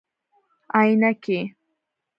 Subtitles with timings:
[0.73, 1.39] 👓 عینکي